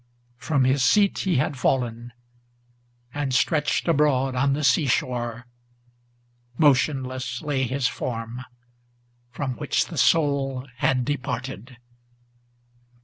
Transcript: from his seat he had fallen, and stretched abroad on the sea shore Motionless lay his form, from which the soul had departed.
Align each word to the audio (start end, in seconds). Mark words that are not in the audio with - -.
from 0.37 0.63
his 0.63 0.83
seat 0.83 1.15
he 1.19 1.35
had 1.35 1.55
fallen, 1.59 2.11
and 3.13 3.35
stretched 3.35 3.87
abroad 3.87 4.33
on 4.33 4.53
the 4.53 4.63
sea 4.63 4.87
shore 4.87 5.45
Motionless 6.57 7.43
lay 7.43 7.65
his 7.67 7.87
form, 7.87 8.43
from 9.29 9.55
which 9.57 9.85
the 9.85 9.99
soul 9.99 10.65
had 10.77 11.05
departed. 11.05 11.77